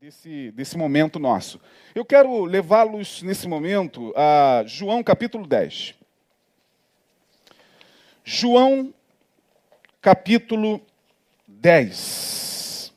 [0.00, 1.60] desse, desse momento nosso.
[1.92, 5.94] Eu quero levá-los nesse momento a João capítulo 10.
[8.22, 8.94] João
[10.00, 10.80] capítulo
[11.48, 12.92] 10,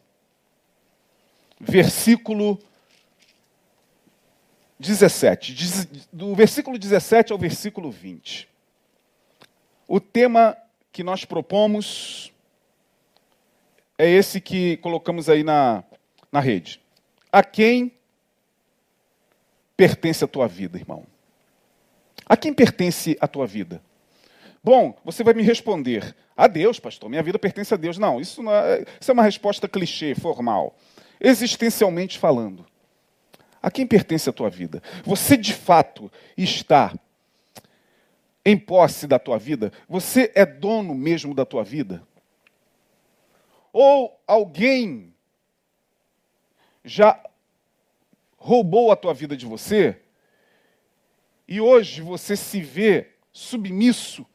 [1.59, 2.59] versículo
[4.77, 5.55] 17.
[6.13, 8.47] Do versículo 17 ao versículo 20.
[9.87, 10.55] O tema
[10.91, 12.31] que nós propomos
[13.97, 15.83] é esse que colocamos aí na,
[16.31, 16.80] na rede.
[17.31, 17.93] A quem
[19.77, 21.05] pertence a tua vida, irmão?
[22.25, 23.81] A quem pertence a tua vida?
[24.63, 27.97] Bom, você vai me responder: a Deus, pastor, minha vida pertence a Deus.
[27.97, 30.75] Não, isso, não é, isso é uma resposta clichê, formal.
[31.19, 32.65] Existencialmente falando,
[33.61, 34.81] a quem pertence a tua vida?
[35.03, 36.93] Você de fato está
[38.43, 39.71] em posse da tua vida?
[39.87, 42.03] Você é dono mesmo da tua vida?
[43.71, 45.10] Ou alguém
[46.83, 47.19] já
[48.37, 49.97] roubou a tua vida de você?
[51.47, 54.25] E hoje você se vê submisso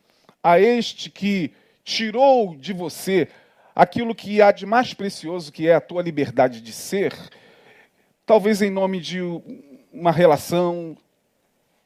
[0.42, 1.52] a este que
[1.84, 3.28] tirou de você
[3.74, 7.14] aquilo que há de mais precioso, que é a tua liberdade de ser,
[8.24, 9.20] talvez em nome de
[9.92, 10.96] uma relação,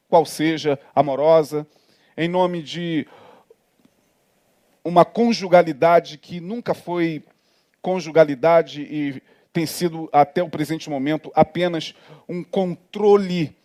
[0.07, 1.67] qual seja, amorosa,
[2.17, 3.07] em nome de
[4.83, 7.23] uma conjugalidade que nunca foi
[7.81, 9.21] conjugalidade e
[9.53, 11.93] tem sido, até o presente momento, apenas
[12.27, 13.55] um controle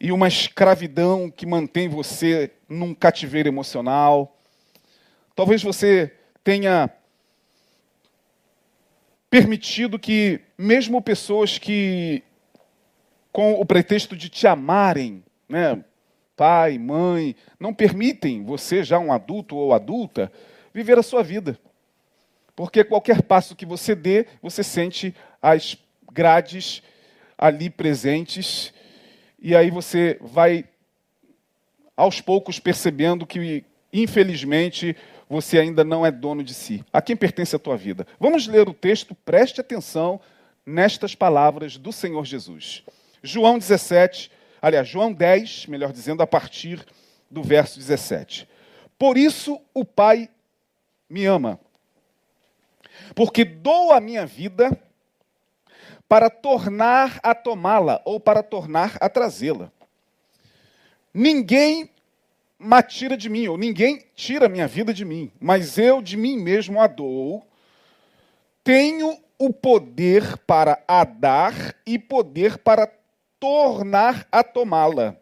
[0.00, 4.36] e uma escravidão que mantém você num cativeiro emocional.
[5.34, 6.90] Talvez você tenha
[9.28, 12.22] permitido que, mesmo pessoas que,
[13.30, 15.84] com o pretexto de te amarem, né,
[16.36, 20.32] pai, mãe, não permitem você, já um adulto ou adulta,
[20.72, 21.58] viver a sua vida.
[22.58, 25.78] Porque qualquer passo que você dê, você sente as
[26.12, 26.82] grades
[27.38, 28.74] ali presentes,
[29.38, 30.64] e aí você vai
[31.96, 34.96] aos poucos percebendo que, infelizmente,
[35.28, 36.84] você ainda não é dono de si.
[36.92, 38.04] A quem pertence a tua vida?
[38.18, 40.20] Vamos ler o texto, preste atenção
[40.66, 42.82] nestas palavras do Senhor Jesus.
[43.22, 46.84] João 17, aliás, João 10, melhor dizendo, a partir
[47.30, 48.48] do verso 17.
[48.98, 50.28] Por isso o Pai
[51.08, 51.60] me ama
[53.14, 54.70] porque dou a minha vida
[56.08, 59.70] para tornar a tomá-la ou para tornar a trazê-la.
[61.12, 61.90] Ninguém
[62.58, 66.16] me tira de mim, ou ninguém tira a minha vida de mim, mas eu de
[66.16, 67.46] mim mesmo a dou.
[68.64, 71.54] Tenho o poder para a dar
[71.86, 72.90] e poder para
[73.38, 75.16] tornar a tomá-la.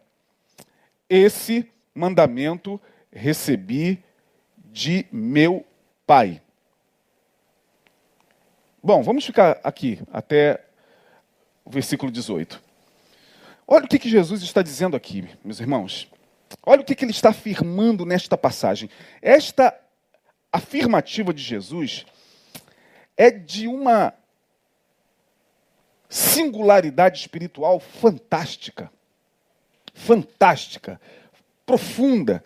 [1.09, 2.81] Esse mandamento
[3.11, 4.03] recebi
[4.71, 5.65] de meu
[6.05, 6.41] Pai.
[8.87, 10.63] Bom, vamos ficar aqui até
[11.65, 12.63] o versículo 18.
[13.67, 16.09] Olha o que, que Jesus está dizendo aqui, meus irmãos.
[16.65, 18.89] Olha o que, que ele está afirmando nesta passagem.
[19.21, 19.77] Esta
[20.53, 22.05] afirmativa de Jesus
[23.17, 24.13] é de uma
[26.07, 28.89] singularidade espiritual fantástica.
[29.93, 30.97] Fantástica,
[31.65, 32.41] profunda.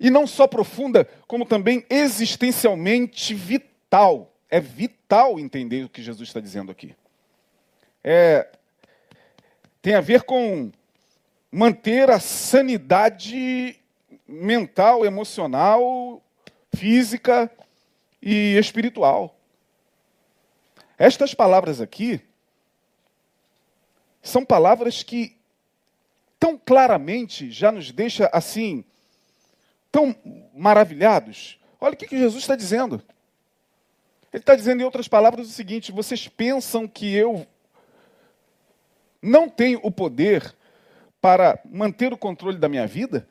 [0.00, 4.32] E não só profunda, como também existencialmente vital.
[4.48, 6.94] É vital entender o que Jesus está dizendo aqui.
[8.02, 8.48] É,
[9.82, 10.70] tem a ver com
[11.50, 13.78] manter a sanidade
[14.26, 16.22] mental, emocional,
[16.74, 17.50] física
[18.20, 19.36] e espiritual.
[20.98, 22.20] Estas palavras aqui
[24.22, 25.36] são palavras que
[26.38, 28.84] tão claramente já nos deixa assim
[29.90, 30.14] tão
[30.54, 31.58] maravilhados.
[31.80, 33.02] Olha o que Jesus está dizendo.
[34.36, 37.46] Ele está dizendo, em outras palavras, o seguinte: vocês pensam que eu
[39.22, 40.54] não tenho o poder
[41.22, 43.26] para manter o controle da minha vida?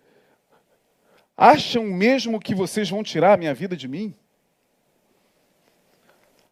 [1.38, 4.16] Acham mesmo que vocês vão tirar a minha vida de mim?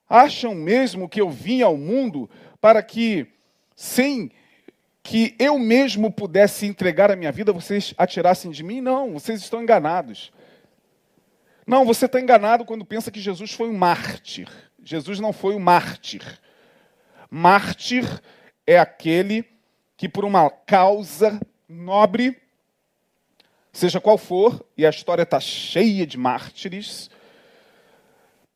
[0.07, 2.29] Acham mesmo que eu vim ao mundo
[2.61, 3.25] para que,
[3.75, 4.31] sem
[5.01, 8.81] que eu mesmo pudesse entregar a minha vida, vocês atirassem de mim?
[8.81, 10.31] Não, vocês estão enganados.
[11.65, 14.49] Não, você está enganado quando pensa que Jesus foi um mártir.
[14.83, 16.39] Jesus não foi um mártir.
[17.29, 18.05] Mártir
[18.67, 19.45] é aquele
[19.95, 22.37] que, por uma causa nobre,
[23.71, 27.09] seja qual for, e a história está cheia de mártires,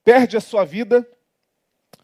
[0.03, 1.07] perde a sua vida,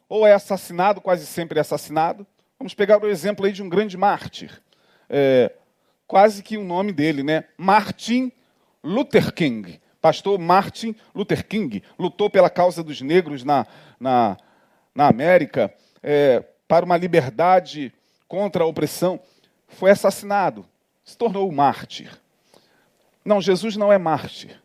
[0.10, 2.26] ou é assassinado, quase sempre é assassinado.
[2.58, 4.62] Vamos pegar o exemplo aí de um grande mártir.
[5.10, 5.52] É,
[6.08, 7.46] quase que o nome dele, né?
[7.58, 8.32] Martin
[8.84, 9.82] Luther King.
[10.04, 13.66] Pastor Martin Luther King lutou pela causa dos negros na,
[13.98, 14.36] na,
[14.94, 15.74] na América.
[16.04, 17.94] É, para uma liberdade
[18.28, 19.18] contra a opressão,
[19.66, 20.66] foi assassinado,
[21.06, 22.12] se tornou mártir.
[23.24, 24.62] Não, Jesus não é mártir.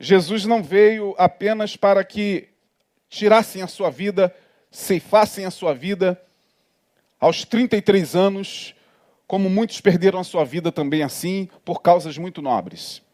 [0.00, 2.48] Jesus não veio apenas para que
[3.10, 4.34] tirassem a sua vida,
[4.70, 6.18] ceifassem a sua vida
[7.20, 8.74] aos 33 anos,
[9.26, 13.06] como muitos perderam a sua vida também assim, por causas muito nobres.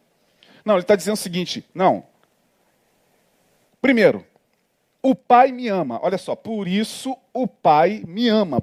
[0.64, 2.04] Não, ele está dizendo o seguinte: não.
[3.80, 4.24] Primeiro,
[5.02, 6.00] o Pai me ama.
[6.02, 8.62] Olha só, por isso o Pai me ama.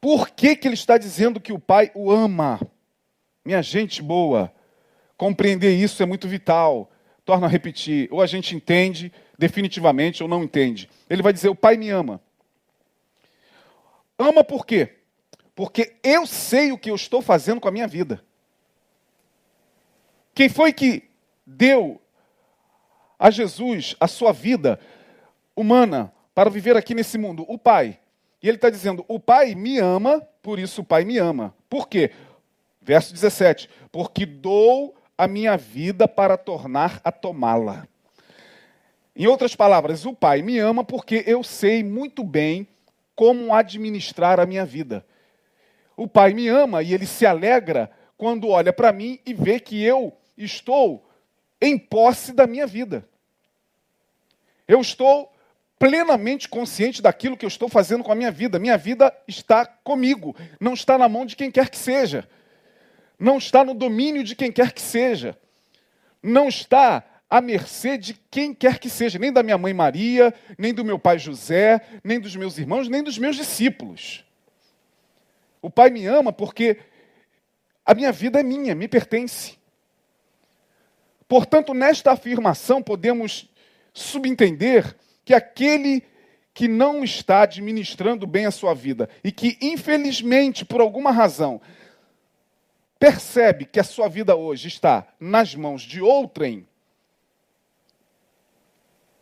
[0.00, 2.60] Por que, que ele está dizendo que o Pai o ama?
[3.44, 4.52] Minha gente boa,
[5.16, 6.90] compreender isso é muito vital.
[7.24, 10.90] Torno a repetir, ou a gente entende definitivamente ou não entende.
[11.08, 12.20] Ele vai dizer: O Pai me ama.
[14.18, 14.96] Ama por quê?
[15.54, 18.24] Porque eu sei o que eu estou fazendo com a minha vida.
[20.34, 21.04] Quem foi que
[21.46, 22.00] deu
[23.18, 24.78] a Jesus a sua vida
[25.54, 27.44] humana para viver aqui nesse mundo?
[27.48, 27.98] O Pai.
[28.42, 31.54] E ele está dizendo: O Pai me ama, por isso o Pai me ama.
[31.68, 32.10] Por quê?
[32.80, 37.86] Verso 17: Porque dou a minha vida para tornar a tomá-la.
[39.14, 42.66] Em outras palavras, o Pai me ama porque eu sei muito bem
[43.14, 45.04] como administrar a minha vida.
[45.94, 49.82] O Pai me ama e ele se alegra quando olha para mim e vê que
[49.82, 51.08] eu estou
[51.60, 53.06] em posse da minha vida.
[54.66, 55.32] Eu estou
[55.78, 58.58] plenamente consciente daquilo que eu estou fazendo com a minha vida.
[58.58, 62.28] Minha vida está comigo, não está na mão de quem quer que seja
[63.20, 65.38] não está no domínio de quem quer que seja,
[66.22, 70.72] não está à mercê de quem quer que seja, nem da minha mãe Maria, nem
[70.72, 74.24] do meu pai José, nem dos meus irmãos, nem dos meus discípulos.
[75.60, 76.78] O Pai me ama porque
[77.84, 79.58] a minha vida é minha, me pertence.
[81.30, 83.48] Portanto, nesta afirmação, podemos
[83.94, 86.02] subentender que aquele
[86.52, 91.60] que não está administrando bem a sua vida e que, infelizmente, por alguma razão,
[92.98, 96.66] percebe que a sua vida hoje está nas mãos de outrem,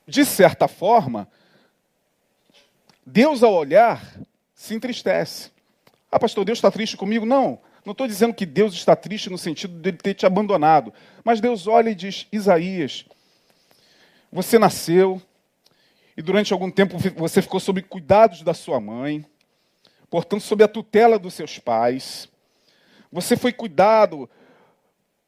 [0.06, 1.28] de certa forma,
[3.04, 4.02] Deus, ao olhar,
[4.54, 5.50] se entristece.
[6.10, 7.26] Ah, pastor, Deus está triste comigo?
[7.26, 10.92] Não, não estou dizendo que Deus está triste no sentido de ele ter te abandonado.
[11.24, 13.06] Mas Deus olha e diz: Isaías,
[14.30, 15.22] você nasceu
[16.14, 19.24] e durante algum tempo você ficou sob cuidados da sua mãe,
[20.10, 22.28] portanto, sob a tutela dos seus pais.
[23.10, 24.28] Você foi cuidado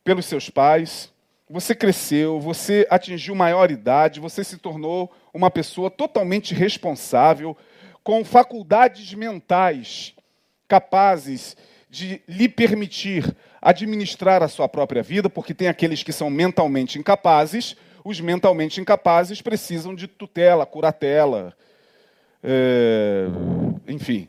[0.05, 1.11] pelos seus pais,
[1.49, 7.57] você cresceu, você atingiu maior idade, você se tornou uma pessoa totalmente responsável,
[8.05, 10.15] com faculdades mentais
[10.69, 11.57] capazes
[11.91, 17.77] de lhe permitir administrar a sua própria vida, porque tem aqueles que são mentalmente incapazes,
[18.05, 21.53] os mentalmente incapazes precisam de tutela, curatela,
[22.43, 23.27] é,
[23.89, 24.29] enfim,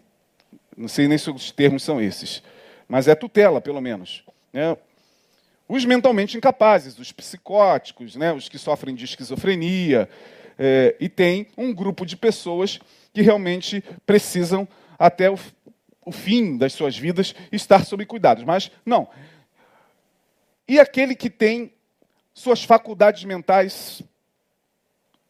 [0.75, 2.43] não sei nem se os termos são esses
[2.91, 4.21] mas é tutela, pelo menos.
[4.51, 4.75] Né?
[5.65, 8.33] Os mentalmente incapazes, os psicóticos, né?
[8.33, 10.09] os que sofrem de esquizofrenia,
[10.59, 12.81] é, e tem um grupo de pessoas
[13.13, 14.67] que realmente precisam,
[14.99, 15.39] até o,
[16.03, 18.43] o fim das suas vidas, estar sob cuidados.
[18.43, 19.07] Mas, não.
[20.67, 21.73] E aquele que tem
[22.33, 24.01] suas faculdades mentais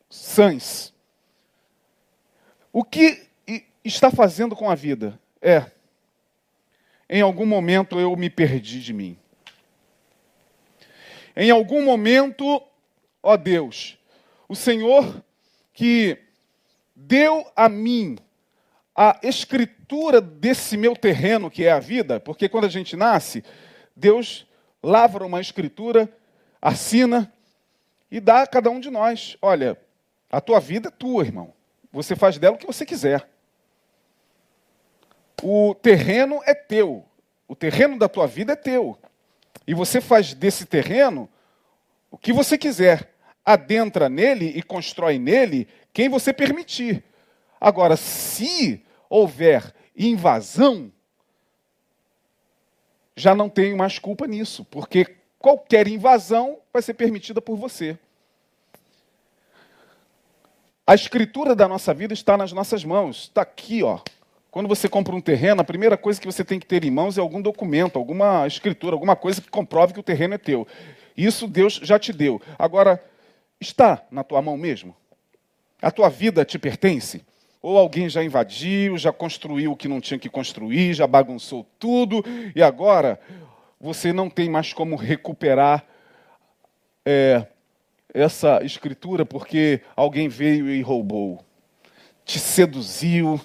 [0.10, 0.94] sãs?
[2.72, 3.28] O que
[3.84, 5.20] está fazendo com a vida?
[5.42, 5.72] É
[7.12, 9.18] em algum momento eu me perdi de mim.
[11.36, 12.64] Em algum momento,
[13.22, 13.98] ó Deus,
[14.48, 15.22] o Senhor
[15.74, 16.18] que
[16.96, 18.18] deu a mim
[18.96, 23.44] a escritura desse meu terreno que é a vida, porque quando a gente nasce,
[23.96, 24.48] Deus
[24.84, 26.12] lavra uma escritura,
[26.62, 27.32] assina
[28.10, 29.38] e dá a cada um de nós.
[29.42, 29.78] Olha,
[30.30, 31.54] a tua vida é tua, irmão.
[31.92, 33.28] Você faz dela o que você quiser.
[35.42, 37.06] O terreno é teu.
[37.48, 38.98] O terreno da tua vida é teu.
[39.66, 41.30] E você faz desse terreno
[42.10, 43.14] o que você quiser.
[43.44, 47.04] Adentra nele e constrói nele quem você permitir.
[47.62, 50.92] Agora, se houver invasão,
[53.16, 58.00] já não tenho mais culpa nisso, porque qualquer invasão vai ser permitida por você.
[60.88, 64.00] A escritura da nossa vida está nas nossas mãos, está aqui, ó.
[64.50, 67.18] Quando você compra um terreno, a primeira coisa que você tem que ter em mãos
[67.18, 70.68] é algum documento, alguma escritura, alguma coisa que comprove que o terreno é teu.
[71.16, 72.42] Isso Deus já te deu.
[72.58, 73.02] Agora,
[73.60, 74.96] está na tua mão mesmo?
[75.80, 77.24] A tua vida te pertence?
[77.62, 82.24] Ou alguém já invadiu, já construiu o que não tinha que construir, já bagunçou tudo,
[82.56, 83.20] e agora
[83.80, 85.86] você não tem mais como recuperar
[87.06, 87.46] é,
[88.14, 91.44] essa escritura porque alguém veio e roubou
[92.32, 93.40] te seduziu,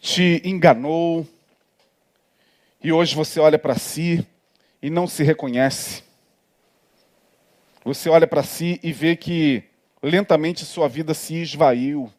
[0.00, 1.26] te enganou,
[2.82, 4.26] e hoje você olha para si
[4.82, 6.02] e não se reconhece.
[7.84, 9.62] Você olha para si e vê que
[10.02, 12.12] lentamente sua vida se esvaiu.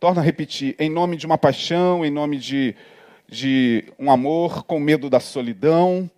[0.00, 2.74] Torna a repetir, em nome de uma paixão, em nome de,
[3.28, 6.10] de um amor, com medo da solidão.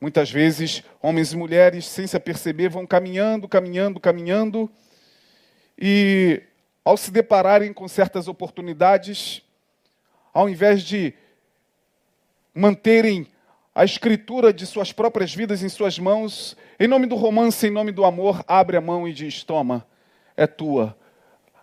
[0.00, 4.70] Muitas vezes, homens e mulheres, sem se aperceber, vão caminhando, caminhando, caminhando,
[5.76, 6.40] e
[6.84, 9.42] ao se depararem com certas oportunidades,
[10.32, 11.12] ao invés de
[12.54, 13.26] manterem
[13.74, 17.90] a escritura de suas próprias vidas em suas mãos, em nome do romance, em nome
[17.90, 19.84] do amor, abre a mão e diz: Toma,
[20.36, 20.96] é tua,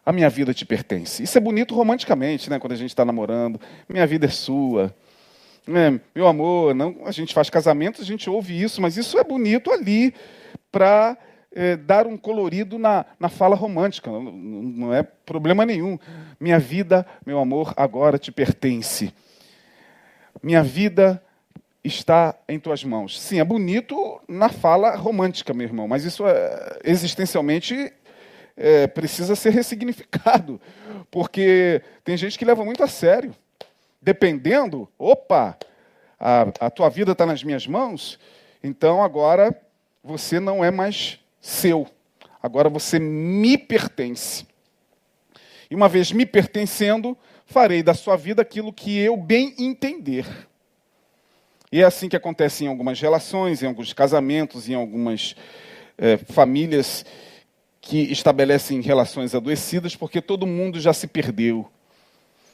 [0.05, 1.23] a minha vida te pertence.
[1.23, 2.59] Isso é bonito romanticamente, né?
[2.59, 3.59] Quando a gente está namorando,
[3.89, 4.93] minha vida é sua.
[5.67, 9.23] É, meu amor, não, a gente faz casamentos, a gente ouve isso, mas isso é
[9.23, 10.13] bonito ali
[10.71, 11.17] para
[11.51, 15.97] é, dar um colorido na, na fala romântica, não, não é problema nenhum.
[16.39, 19.11] Minha vida, meu amor, agora te pertence.
[20.43, 21.23] Minha vida
[21.83, 23.19] está em tuas mãos.
[23.19, 27.91] Sim, é bonito na fala romântica, meu irmão, mas isso é, existencialmente
[28.57, 30.59] é, precisa ser ressignificado,
[31.11, 33.35] porque tem gente que leva muito a sério.
[34.01, 35.57] Dependendo, opa,
[36.19, 38.19] a, a tua vida está nas minhas mãos,
[38.63, 39.59] então agora
[40.03, 41.87] você não é mais seu,
[42.41, 44.45] agora você me pertence.
[45.69, 50.25] E uma vez me pertencendo, farei da sua vida aquilo que eu bem entender.
[51.71, 55.35] E é assim que acontece em algumas relações, em alguns casamentos, em algumas
[55.97, 57.03] é, famílias
[57.85, 61.69] que estabelecem relações adoecidas, porque todo mundo já se perdeu.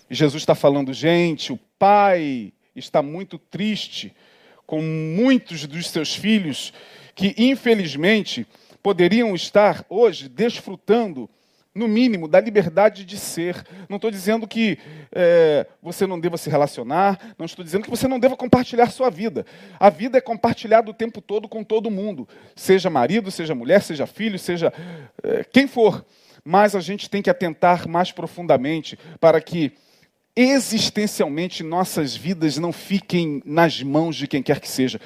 [0.10, 4.14] E Jesus está falando, gente, o pai está muito triste
[4.68, 6.74] com muitos dos seus filhos
[7.16, 8.46] que, infelizmente,
[8.84, 11.30] poderiam estar hoje desfrutando
[11.74, 13.66] no mínimo, da liberdade de ser.
[13.88, 14.78] Não estou dizendo que
[15.12, 19.10] é, você não deva se relacionar, não estou dizendo que você não deva compartilhar sua
[19.10, 19.46] vida.
[19.80, 24.06] A vida é compartilhada o tempo todo com todo mundo, seja marido, seja mulher, seja
[24.06, 24.74] filho, seja
[25.24, 26.06] é, quem for.
[26.44, 29.72] Mas a gente tem que atentar mais profundamente para que
[30.36, 35.00] existencialmente nossas vidas não fiquem nas mãos de quem quer que seja.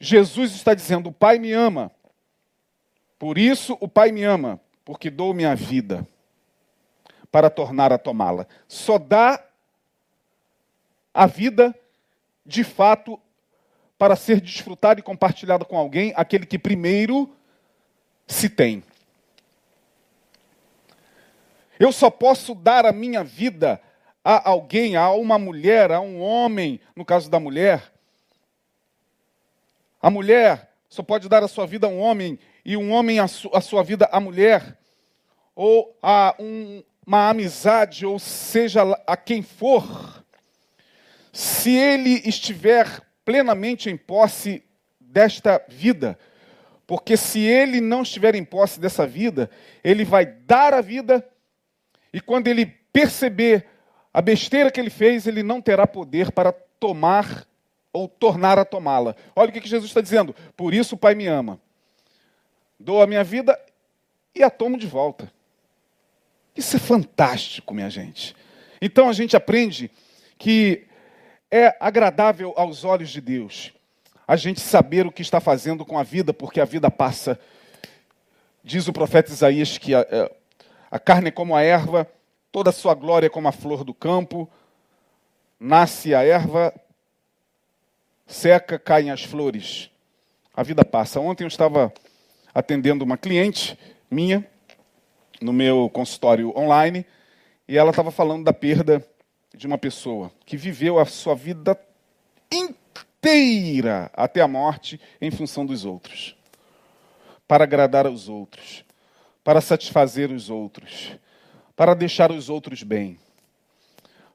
[0.00, 1.92] Jesus está dizendo: o Pai me ama.
[3.18, 6.06] Por isso o Pai me ama porque dou minha vida
[7.30, 8.46] para tornar a tomá-la.
[8.68, 9.42] Só dá
[11.14, 11.74] a vida,
[12.44, 13.18] de fato,
[13.98, 17.34] para ser desfrutada e compartilhada com alguém, aquele que primeiro
[18.26, 18.82] se tem.
[21.78, 23.80] Eu só posso dar a minha vida
[24.24, 27.92] a alguém, a uma mulher, a um homem, no caso da mulher.
[30.00, 33.26] A mulher só pode dar a sua vida a um homem e um homem a,
[33.26, 34.78] su a sua vida à mulher,
[35.54, 40.24] ou a um, uma amizade, ou seja a quem for,
[41.32, 42.86] se ele estiver
[43.24, 44.64] plenamente em posse
[45.00, 46.18] desta vida,
[46.86, 49.50] porque se ele não estiver em posse dessa vida,
[49.82, 51.26] ele vai dar a vida,
[52.12, 53.66] e quando ele perceber
[54.12, 57.46] a besteira que ele fez, ele não terá poder para tomar
[57.92, 59.16] ou tornar a tomá-la.
[59.34, 60.34] Olha o que Jesus está dizendo.
[60.56, 61.58] Por isso o Pai me ama
[62.82, 63.58] dou a minha vida
[64.34, 65.32] e a tomo de volta.
[66.56, 68.36] Isso é fantástico, minha gente.
[68.80, 69.90] Então a gente aprende
[70.38, 70.86] que
[71.50, 73.72] é agradável aos olhos de Deus
[74.26, 77.38] a gente saber o que está fazendo com a vida, porque a vida passa.
[78.64, 80.32] Diz o profeta Isaías que a, é,
[80.90, 82.08] a carne é como a erva,
[82.50, 84.50] toda a sua glória é como a flor do campo.
[85.58, 86.72] Nasce a erva,
[88.26, 89.90] seca, caem as flores.
[90.54, 91.20] A vida passa.
[91.20, 91.92] Ontem eu estava
[92.54, 93.78] atendendo uma cliente
[94.10, 94.46] minha
[95.40, 97.04] no meu consultório online
[97.66, 99.04] e ela estava falando da perda
[99.54, 101.78] de uma pessoa que viveu a sua vida
[102.52, 106.36] inteira até a morte em função dos outros,
[107.46, 108.84] para agradar aos outros,
[109.44, 111.16] para satisfazer os outros,
[111.76, 113.18] para deixar os outros bem,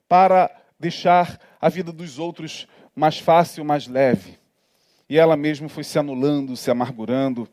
[0.08, 4.38] para deixar a vida dos outros mais fácil, mais leve.
[5.08, 7.48] E ela mesma foi se anulando, se amargurando,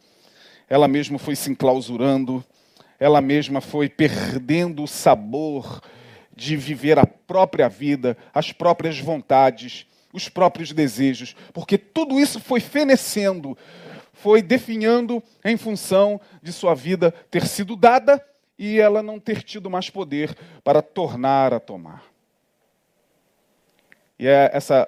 [0.69, 2.43] ela mesma foi se enclausurando,
[2.99, 5.81] ela mesma foi perdendo o sabor
[6.35, 12.59] de viver a própria vida, as próprias vontades, os próprios desejos, porque tudo isso foi
[12.59, 13.57] fenecendo,
[14.13, 18.23] foi definhando em função de sua vida ter sido dada
[18.57, 22.03] e ela não ter tido mais poder para tornar a tomar.
[24.17, 24.87] E é, essa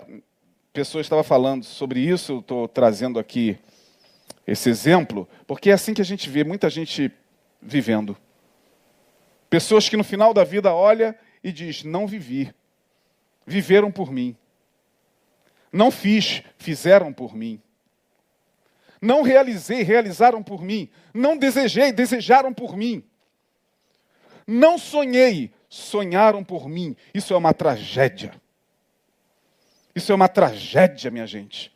[0.71, 3.57] pessoa estava falando sobre isso, eu estou trazendo aqui
[4.47, 7.11] esse exemplo, porque é assim que a gente vê muita gente
[7.61, 8.17] vivendo.
[9.49, 12.53] Pessoas que no final da vida olha e diz: "Não vivi.
[13.45, 14.35] Viveram por mim.
[15.71, 17.61] Não fiz, fizeram por mim.
[19.01, 20.89] Não realizei, realizaram por mim.
[21.13, 23.03] Não desejei, desejaram por mim.
[24.45, 26.95] Não sonhei, sonharam por mim.
[27.13, 28.33] Isso é uma tragédia.
[29.93, 31.75] Isso é uma tragédia, minha gente.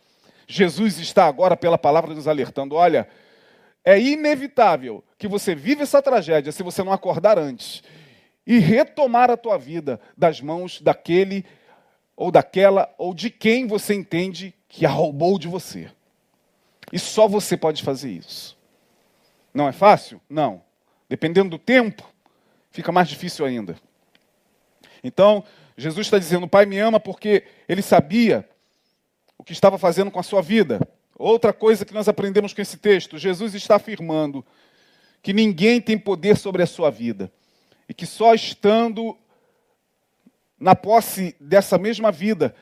[0.52, 3.08] Jesus está agora, pela palavra, nos alertando: olha,
[3.86, 7.82] é inevitável que você viva essa tragédia se você não acordar antes
[8.46, 11.46] e retomar a tua vida das mãos daquele
[12.18, 15.90] ou daquela ou de quem você entende que a roubou de você.
[16.92, 18.58] E só você pode fazer isso.
[19.54, 20.20] Não é fácil?
[20.30, 20.62] Não.
[21.08, 22.04] Dependendo do tempo,
[22.72, 23.78] fica mais difícil ainda.
[25.02, 25.46] Então,
[25.78, 28.48] Jesus está dizendo: o Pai me ama porque ele sabia
[29.42, 30.88] o que estava fazendo com a sua vida.
[31.18, 34.46] Outra coisa que nós aprendemos com esse texto: Jesus está afirmando
[35.24, 37.32] que ninguém tem poder sobre a sua vida
[37.90, 39.18] e que só estando
[40.60, 42.54] na posse dessa mesma vida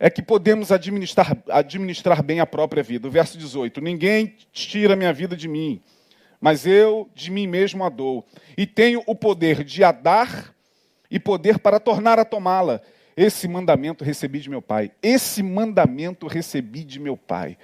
[0.00, 3.06] é que podemos administrar, administrar bem a própria vida.
[3.06, 5.80] O verso 18: Ninguém tira minha vida de mim,
[6.40, 8.26] mas eu de mim mesmo a dou.
[8.58, 10.52] E tenho o poder de a dar
[11.08, 12.82] e poder para tornar a tomá-la.
[13.16, 14.92] Esse mandamento recebi de meu pai.
[15.02, 17.56] Esse mandamento recebi de meu pai.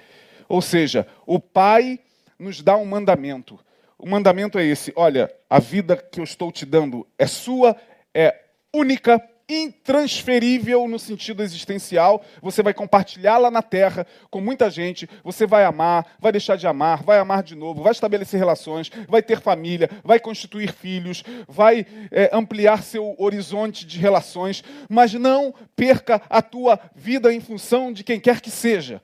[0.47, 1.99] Ou seja, o pai
[2.37, 3.59] nos dá um mandamento.
[3.97, 7.75] O mandamento é esse: olha, a vida que eu estou te dando é sua,
[8.13, 12.23] é única, intransferível no sentido existencial.
[12.41, 15.09] Você vai compartilhá-la na terra com muita gente.
[15.23, 19.21] Você vai amar, vai deixar de amar, vai amar de novo, vai estabelecer relações, vai
[19.21, 24.63] ter família, vai constituir filhos, vai é, ampliar seu horizonte de relações.
[24.89, 29.01] Mas não perca a tua vida em função de quem quer que seja.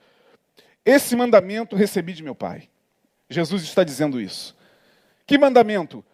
[0.84, 2.68] Esse mandamento recebi de meu Pai.
[3.30, 4.54] Jesus está dizendo isso.
[5.26, 6.04] Que mandamento?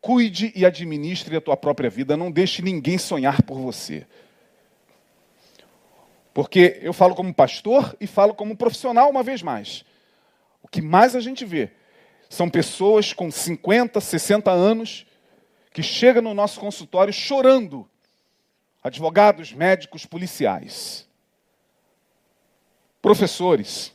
[0.00, 4.06] Cuide e administre a tua própria vida, não deixe ninguém sonhar por você.
[6.32, 9.84] Porque eu falo como pastor e falo como profissional uma vez mais.
[10.62, 11.70] O que mais a gente vê
[12.28, 15.06] são pessoas com 50, 60 anos
[15.72, 17.88] que chegam no nosso consultório chorando.
[18.82, 21.06] Advogados, médicos, policiais,
[23.02, 23.92] professores,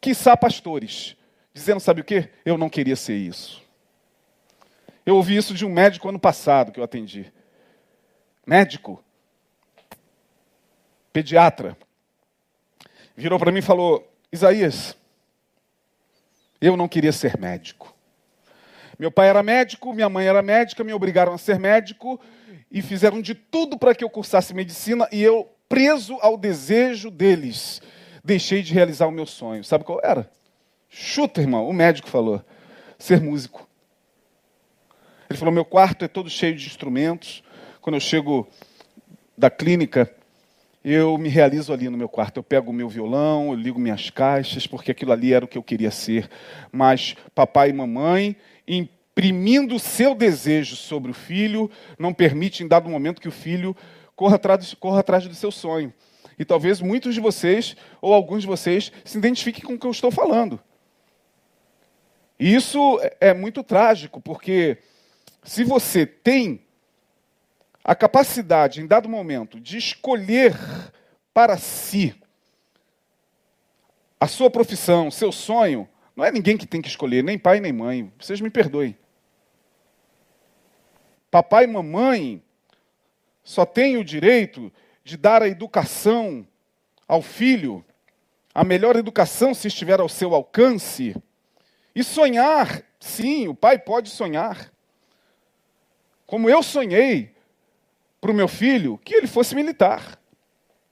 [0.00, 1.16] quiçá pastores,
[1.52, 2.28] dizendo: sabe o que?
[2.44, 3.67] Eu não queria ser isso.
[5.08, 7.32] Eu ouvi isso de um médico ano passado que eu atendi.
[8.46, 9.02] Médico,
[11.10, 11.78] pediatra,
[13.16, 14.94] virou para mim e falou: Isaías,
[16.60, 17.96] eu não queria ser médico.
[18.98, 22.20] Meu pai era médico, minha mãe era médica, me obrigaram a ser médico
[22.70, 27.80] e fizeram de tudo para que eu cursasse medicina e eu, preso ao desejo deles,
[28.22, 29.64] deixei de realizar o meu sonho.
[29.64, 30.30] Sabe qual era?
[30.86, 32.44] Chuta, irmão, o médico falou:
[32.98, 33.67] ser músico.
[35.28, 37.42] Ele falou: meu quarto é todo cheio de instrumentos.
[37.80, 38.48] Quando eu chego
[39.36, 40.12] da clínica,
[40.84, 42.38] eu me realizo ali no meu quarto.
[42.38, 45.58] Eu pego o meu violão, eu ligo minhas caixas, porque aquilo ali era o que
[45.58, 46.30] eu queria ser.
[46.72, 48.36] Mas papai e mamãe,
[48.66, 53.76] imprimindo o seu desejo sobre o filho, não permite em dado momento que o filho
[54.16, 55.92] corra atrás, corra atrás do seu sonho.
[56.38, 59.90] E talvez muitos de vocês, ou alguns de vocês, se identifiquem com o que eu
[59.90, 60.58] estou falando.
[62.38, 64.78] E isso é muito trágico, porque
[65.48, 66.60] se você tem
[67.82, 70.54] a capacidade, em dado momento, de escolher
[71.32, 72.14] para si
[74.20, 77.72] a sua profissão, seu sonho, não é ninguém que tem que escolher, nem pai nem
[77.72, 78.12] mãe.
[78.20, 78.94] Vocês me perdoem.
[81.30, 82.42] Papai e mamãe
[83.42, 84.70] só têm o direito
[85.02, 86.46] de dar a educação
[87.06, 87.82] ao filho,
[88.54, 91.16] a melhor educação se estiver ao seu alcance
[91.94, 94.70] e sonhar, sim, o pai pode sonhar.
[96.28, 97.34] Como eu sonhei
[98.20, 100.20] para o meu filho que ele fosse militar.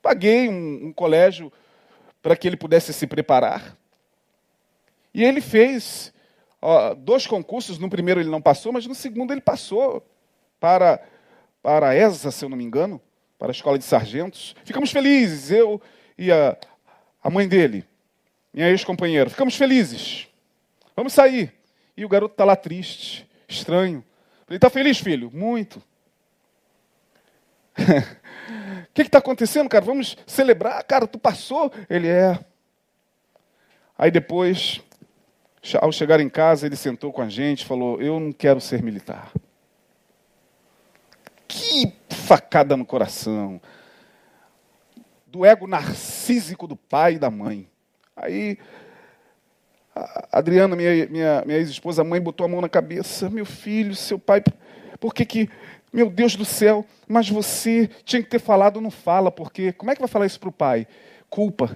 [0.01, 1.53] Paguei um, um colégio
[2.23, 3.77] para que ele pudesse se preparar.
[5.13, 6.11] E ele fez
[6.63, 7.79] ó, dois concursos.
[7.79, 10.03] No primeiro ele não passou, mas no segundo ele passou
[10.59, 11.07] para,
[11.63, 12.99] para a ESA, se eu não me engano,
[13.39, 14.57] para a escola de sargentos.
[14.65, 15.83] Ficamos felizes, eu
[16.17, 16.57] e a,
[17.23, 17.85] a mãe dele,
[18.55, 19.29] minha ex-companheira.
[19.29, 20.29] Ficamos felizes.
[20.97, 21.53] Vamos sair.
[21.95, 24.03] E o garoto está lá triste, estranho.
[24.49, 25.31] Ele está feliz, filho?
[25.33, 25.83] Muito.
[27.79, 27.83] O
[28.95, 29.85] que está acontecendo, cara?
[29.85, 30.83] Vamos celebrar.
[30.85, 31.73] Cara, tu passou?
[31.91, 32.39] Ele é.
[33.99, 34.81] Aí depois,
[35.81, 38.83] ao chegar em casa, ele sentou com a gente e falou: Eu não quero ser
[38.83, 39.33] militar.
[41.49, 43.61] Que facada no coração.
[45.27, 47.69] Do ego narcísico do pai e da mãe.
[48.15, 48.59] Aí
[49.97, 53.31] A Adriana, minha, minha, minha ex-esposa, a mãe, botou a mão na cabeça.
[53.31, 54.43] Meu filho, seu pai,
[55.01, 55.49] por que que.
[55.91, 59.73] Meu Deus do céu, mas você tinha que ter falado, não fala, porque.
[59.73, 60.87] Como é que vai falar isso para o pai?
[61.31, 61.75] Culpa.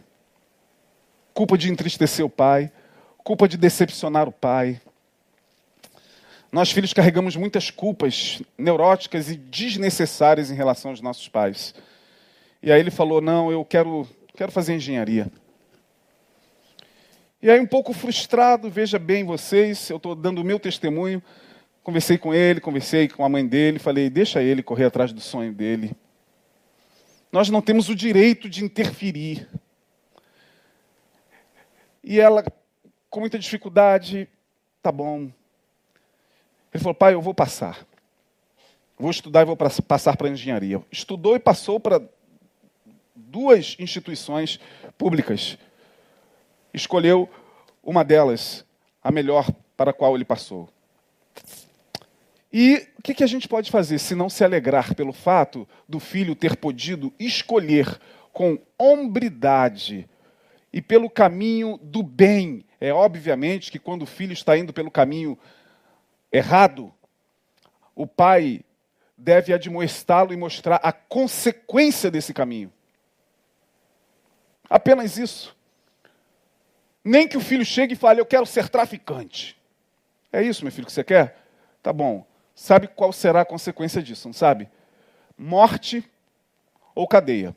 [1.33, 2.71] Culpa de entristecer o pai.
[3.25, 4.79] Culpa de decepcionar o pai.
[6.53, 11.75] Nós, filhos, carregamos muitas culpas neuróticas e desnecessárias em relação aos nossos pais.
[12.63, 14.07] E aí ele falou: Não, eu quero,
[14.37, 15.31] quero fazer engenharia.
[17.43, 21.23] E aí, um pouco frustrado, veja bem vocês, eu estou dando o meu testemunho.
[21.83, 25.53] Conversei com ele, conversei com a mãe dele, falei: Deixa ele correr atrás do sonho
[25.53, 25.93] dele.
[27.33, 29.49] Nós não temos o direito de interferir.
[32.05, 32.45] E ela,
[33.09, 34.29] com muita dificuldade,
[34.83, 35.31] tá bom,
[36.73, 37.87] ele falou: pai, eu vou passar.
[38.99, 40.83] Vou estudar e vou passar para engenharia.
[40.91, 42.03] Estudou e passou para
[43.15, 44.61] duas instituições
[44.97, 45.59] públicas.
[46.73, 47.29] Escolheu
[47.83, 48.65] uma delas,
[49.03, 50.69] a melhor para a qual ele passou.
[52.53, 56.01] E o que, que a gente pode fazer se não se alegrar pelo fato do
[56.01, 58.01] filho ter podido escolher
[58.33, 60.09] com hombridade
[60.73, 62.65] e pelo caminho do bem?
[62.81, 65.39] É obviamente que quando o filho está indo pelo caminho
[66.33, 66.93] errado,
[67.95, 68.65] o pai
[69.17, 72.73] deve admoestá-lo e mostrar a consequência desse caminho.
[74.69, 75.55] Apenas isso.
[77.05, 79.59] Nem que o filho chegue e fale, eu quero ser traficante.
[80.33, 81.39] É isso, meu filho, que você quer?
[81.83, 82.27] Tá bom.
[82.55, 84.69] Sabe qual será a consequência disso, não sabe?
[85.37, 86.05] Morte
[86.95, 87.57] ou cadeia.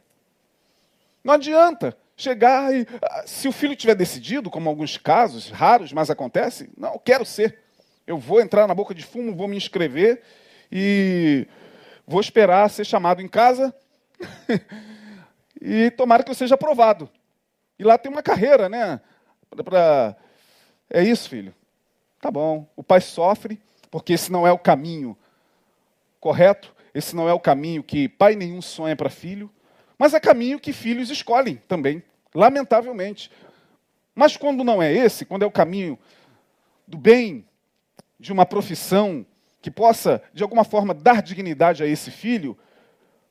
[1.24, 2.88] Não adianta chegar e.
[3.02, 7.26] Ah, se o filho tiver decidido, como alguns casos raros, mas acontece, não, eu quero
[7.26, 7.60] ser.
[8.06, 10.22] Eu vou entrar na boca de fumo, vou me inscrever
[10.72, 11.48] e
[12.06, 13.74] vou esperar ser chamado em casa
[15.62, 17.10] e tomara que eu seja aprovado.
[17.78, 19.00] E lá tem uma carreira, né?
[19.62, 20.16] Pra...
[20.90, 21.54] É isso, filho.
[22.22, 22.66] Tá bom.
[22.76, 23.60] O pai sofre,
[23.92, 25.18] porque esse não é o caminho
[26.20, 29.52] correto, esse não é o caminho que pai nenhum sonha para filho,
[29.98, 32.02] mas é caminho que filhos escolhem também,
[32.34, 33.30] lamentavelmente.
[34.16, 36.00] Mas quando não é esse, quando é o caminho
[36.88, 37.46] do bem,
[38.20, 39.26] de uma profissão
[39.62, 42.58] que possa, de alguma forma, dar dignidade a esse filho,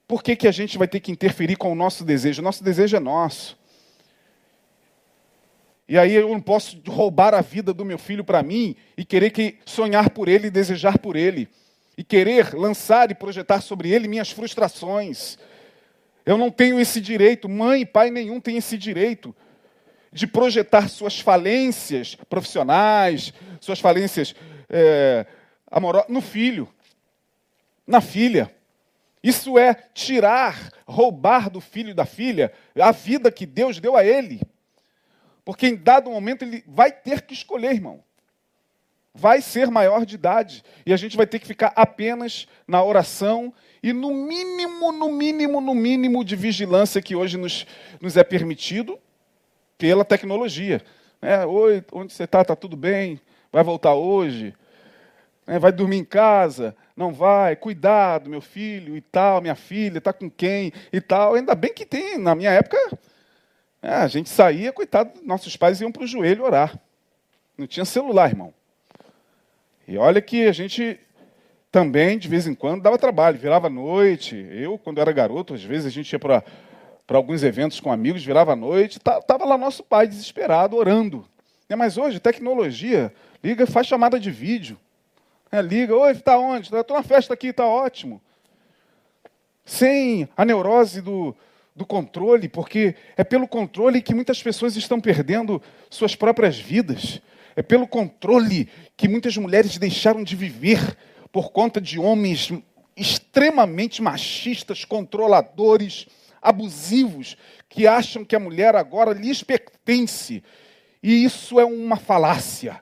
[0.07, 2.43] por que, que a gente vai ter que interferir com o nosso desejo?
[2.43, 3.59] O nosso desejo é nosso.
[5.92, 9.28] E aí eu não posso roubar a vida do meu filho para mim e querer
[9.28, 11.50] que sonhar por ele e desejar por ele.
[11.98, 15.37] E querer lançar e projetar sobre ele minhas frustrações.
[16.24, 19.37] Eu não tenho esse direito, mãe e pai nenhum tem esse direito
[20.11, 24.35] de projetar suas falências profissionais, suas falências
[24.70, 25.26] é,
[25.70, 26.70] amorosa no filho,
[27.87, 28.50] na filha.
[29.22, 32.50] Isso é tirar, roubar do filho e da filha
[32.81, 34.40] a vida que Deus deu a ele.
[35.44, 38.02] Porque em dado momento ele vai ter que escolher, irmão.
[39.14, 40.64] Vai ser maior de idade.
[40.87, 43.52] E a gente vai ter que ficar apenas na oração
[43.83, 47.66] e no mínimo, no mínimo, no mínimo de vigilância que hoje nos,
[48.00, 48.98] nos é permitido
[49.76, 50.81] pela tecnologia.
[51.20, 52.42] É, Oi, onde você está?
[52.42, 53.20] Está tudo bem?
[53.52, 54.55] Vai voltar hoje?
[55.46, 56.74] É, vai dormir em casa?
[56.96, 57.57] Não vai?
[57.57, 61.35] Cuidado, meu filho e tal, minha filha, está com quem e tal.
[61.35, 62.78] Ainda bem que tem, na minha época,
[63.83, 66.79] é, a gente saía, coitado, nossos pais iam para o joelho orar.
[67.59, 68.55] Não tinha celular, irmão.
[69.88, 71.01] E olha que a gente
[71.71, 74.37] também, de vez em quando, dava trabalho, virava noite.
[74.53, 76.45] Eu, quando era garoto, às vezes a gente ia para
[77.09, 81.27] alguns eventos com amigos, virava noite, estava lá nosso pai desesperado, orando.
[81.77, 84.79] Mas hoje, tecnologia, liga, faz chamada de vídeo.
[85.51, 86.75] É, liga, oi, está onde?
[86.75, 88.21] Estou na festa aqui, está ótimo.
[89.64, 91.35] Sem a neurose do,
[91.75, 97.21] do controle, porque é pelo controle que muitas pessoas estão perdendo suas próprias vidas.
[97.57, 100.97] É pelo controle que muitas mulheres deixaram de viver
[101.31, 102.53] por conta de homens
[102.97, 106.07] extremamente machistas, controladores,
[106.41, 107.37] abusivos,
[107.69, 110.43] que acham que a mulher agora lhes pertence.
[111.03, 112.81] E isso é uma falácia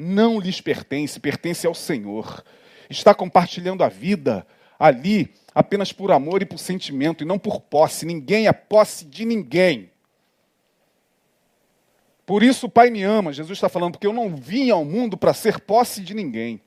[0.00, 2.42] não lhes pertence, pertence ao Senhor.
[2.88, 4.46] Está compartilhando a vida
[4.80, 8.06] ali apenas por amor e por sentimento, e não por posse.
[8.06, 9.90] Ninguém é posse de ninguém.
[12.24, 15.18] Por isso o Pai me ama, Jesus está falando, porque eu não vim ao mundo
[15.18, 16.62] para ser posse de ninguém.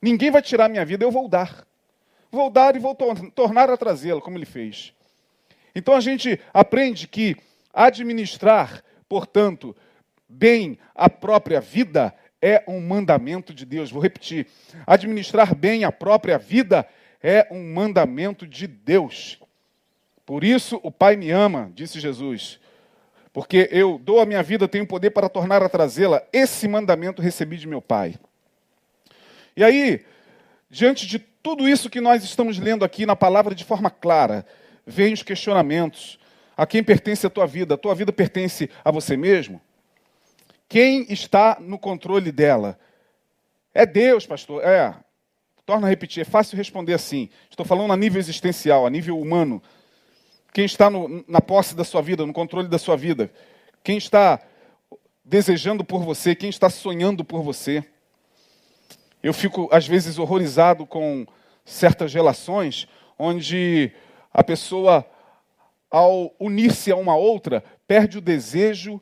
[0.00, 1.66] Ninguém vai tirar minha vida, eu vou dar.
[2.30, 4.92] Vou dar e vou tornar a trazê-la, como ele fez.
[5.74, 7.34] Então a gente aprende que
[7.72, 9.74] administrar, portanto,
[10.28, 13.90] bem a própria vida é um mandamento de Deus.
[13.90, 14.46] Vou repetir:
[14.86, 16.86] administrar bem a própria vida
[17.22, 19.38] é um mandamento de Deus.
[20.24, 22.60] Por isso o Pai me ama, disse Jesus,
[23.32, 26.22] Porque eu dou a minha vida, tenho poder para tornar a trazê-la.
[26.32, 28.14] Esse mandamento recebi de meu Pai.
[29.56, 30.04] E aí,
[30.70, 34.46] diante de tudo isso que nós estamos lendo aqui na palavra de forma clara,
[34.86, 36.18] vêm os questionamentos.
[36.56, 37.74] A quem pertence a tua vida?
[37.74, 39.60] A tua vida pertence a você mesmo?
[40.68, 42.78] Quem está no controle dela?
[43.72, 44.62] É Deus, pastor.
[44.62, 44.94] É.
[45.68, 47.28] Torna a repetir, é fácil responder assim.
[47.50, 49.62] Estou falando a nível existencial, a nível humano.
[50.50, 53.30] Quem está no, na posse da sua vida, no controle da sua vida?
[53.84, 54.40] Quem está
[55.22, 56.34] desejando por você?
[56.34, 57.84] Quem está sonhando por você?
[59.22, 61.26] Eu fico, às vezes, horrorizado com
[61.66, 63.92] certas relações onde
[64.32, 65.04] a pessoa,
[65.90, 68.98] ao unir-se a uma outra, perde o desejo,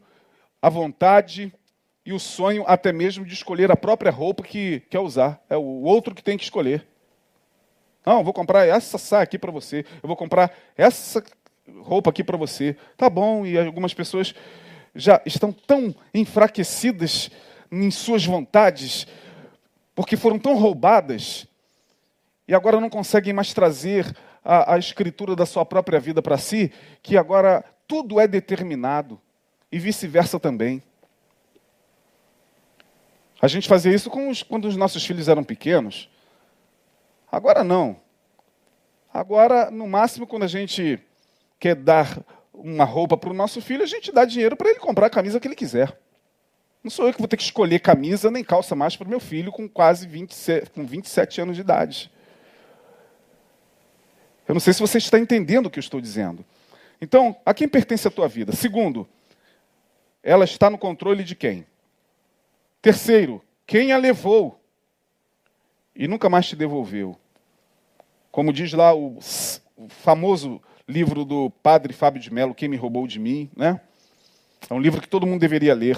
[0.60, 1.54] a vontade
[2.06, 5.42] e o sonho até mesmo de escolher a própria roupa que quer usar.
[5.50, 6.86] É o outro que tem que escolher.
[8.06, 9.84] Não, vou comprar essa saia aqui para você.
[10.00, 11.20] Eu vou comprar essa
[11.80, 12.76] roupa aqui para você.
[12.96, 14.32] Tá bom, e algumas pessoas
[14.94, 17.28] já estão tão enfraquecidas
[17.72, 19.08] em suas vontades,
[19.92, 21.46] porque foram tão roubadas,
[22.46, 26.72] e agora não conseguem mais trazer a, a escritura da sua própria vida para si,
[27.02, 29.20] que agora tudo é determinado,
[29.70, 30.80] e vice-versa também.
[33.40, 36.08] A gente fazia isso os, quando os nossos filhos eram pequenos.
[37.30, 37.96] Agora não.
[39.12, 40.98] Agora, no máximo, quando a gente
[41.58, 42.18] quer dar
[42.52, 45.38] uma roupa para o nosso filho, a gente dá dinheiro para ele comprar a camisa
[45.38, 45.98] que ele quiser.
[46.82, 49.20] Não sou eu que vou ter que escolher camisa nem calça mais para o meu
[49.20, 52.10] filho com quase 27, com 27 anos de idade.
[54.46, 56.44] Eu não sei se você está entendendo o que eu estou dizendo.
[57.00, 58.52] Então, a quem pertence a tua vida?
[58.52, 59.06] Segundo,
[60.22, 61.66] ela está no controle de quem?
[62.86, 64.62] Terceiro, quem a levou
[65.92, 67.18] e nunca mais te devolveu?
[68.30, 69.18] Como diz lá o
[69.88, 73.80] famoso livro do padre Fábio de Mello, Quem Me Roubou de Mim, né?
[74.70, 75.96] É um livro que todo mundo deveria ler.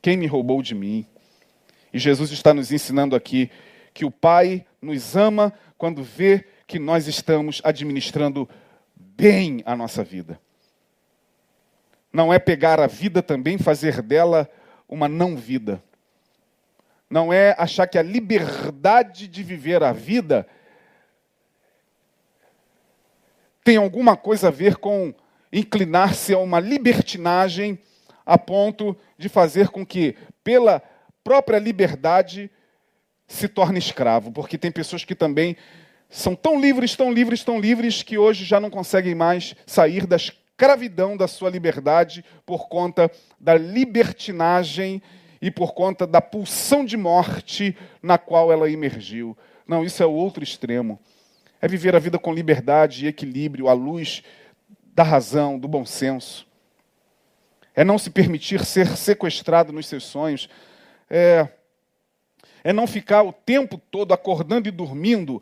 [0.00, 1.04] Quem me roubou de mim?
[1.92, 3.50] E Jesus está nos ensinando aqui
[3.92, 8.48] que o Pai nos ama quando vê que nós estamos administrando
[8.96, 10.40] bem a nossa vida.
[12.10, 14.48] Não é pegar a vida também, fazer dela
[14.88, 15.84] uma não vida.
[17.10, 20.46] Não é achar que a liberdade de viver a vida
[23.64, 25.12] tem alguma coisa a ver com
[25.52, 27.78] inclinar-se a uma libertinagem
[28.24, 30.80] a ponto de fazer com que, pela
[31.24, 32.48] própria liberdade,
[33.26, 34.30] se torne escravo.
[34.30, 35.56] Porque tem pessoas que também
[36.08, 40.16] são tão livres, tão livres, tão livres, que hoje já não conseguem mais sair da
[40.16, 45.02] escravidão da sua liberdade por conta da libertinagem
[45.40, 49.36] e por conta da pulsão de morte na qual ela emergiu.
[49.66, 50.98] Não, isso é o outro extremo
[51.60, 54.22] é viver a vida com liberdade e equilíbrio, à luz
[54.94, 56.46] da razão, do bom senso.
[57.74, 60.48] É não se permitir ser sequestrado nos seus sonhos.
[61.08, 61.46] É,
[62.64, 65.40] é não ficar o tempo todo acordando e dormindo,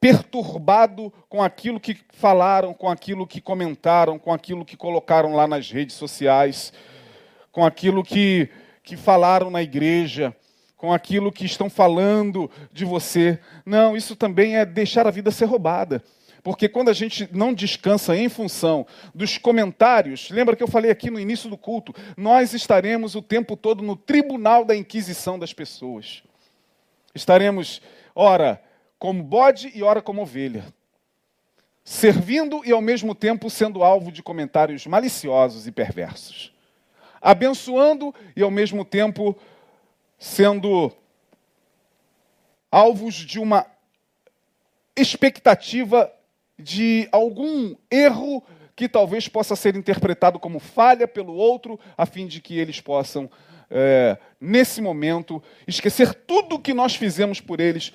[0.00, 5.70] perturbado com aquilo que falaram, com aquilo que comentaram, com aquilo que colocaram lá nas
[5.70, 6.72] redes sociais,
[7.52, 8.48] com aquilo que,
[8.82, 10.34] que falaram na igreja
[10.76, 13.38] com aquilo que estão falando de você.
[13.64, 16.02] Não, isso também é deixar a vida ser roubada.
[16.42, 21.08] Porque quando a gente não descansa em função dos comentários, lembra que eu falei aqui
[21.08, 26.24] no início do culto, nós estaremos o tempo todo no tribunal da inquisição das pessoas.
[27.14, 27.80] Estaremos,
[28.12, 28.60] ora,
[28.98, 30.64] como bode e ora como ovelha.
[31.84, 36.51] Servindo e ao mesmo tempo sendo alvo de comentários maliciosos e perversos.
[37.22, 39.38] Abençoando e ao mesmo tempo
[40.18, 40.92] sendo
[42.70, 43.64] alvos de uma
[44.96, 46.12] expectativa
[46.58, 48.42] de algum erro
[48.74, 53.30] que talvez possa ser interpretado como falha pelo outro, a fim de que eles possam,
[53.70, 57.92] é, nesse momento, esquecer tudo que nós fizemos por eles,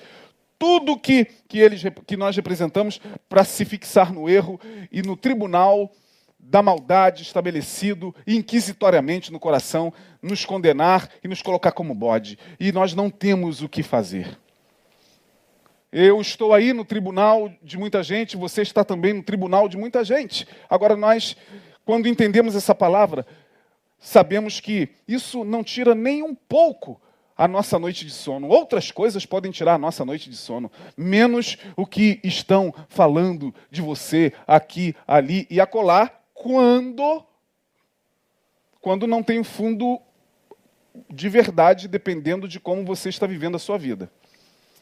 [0.58, 4.60] tudo que, que, eles, que nós representamos, para se fixar no erro
[4.90, 5.92] e no tribunal
[6.38, 12.38] da maldade estabelecido inquisitoriamente no coração, nos condenar e nos colocar como bode.
[12.58, 14.38] E nós não temos o que fazer.
[15.90, 20.04] Eu estou aí no tribunal de muita gente, você está também no tribunal de muita
[20.04, 20.46] gente.
[20.68, 21.34] Agora, nós,
[21.84, 23.26] quando entendemos essa palavra,
[23.98, 27.00] sabemos que isso não tira nem um pouco
[27.38, 28.48] a nossa noite de sono.
[28.48, 33.80] Outras coisas podem tirar a nossa noite de sono, menos o que estão falando de
[33.80, 37.24] você aqui, ali e acolá, quando
[38.80, 40.00] quando não tem fundo
[41.10, 44.10] de verdade, dependendo de como você está vivendo a sua vida.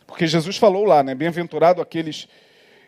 [0.07, 1.15] Porque Jesus falou lá, né?
[1.15, 2.29] Bem-aventurado aqueles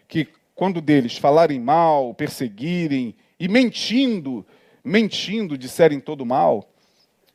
[0.06, 4.46] que, quando deles falarem mal, perseguirem e mentindo,
[4.84, 6.68] mentindo, disserem todo mal.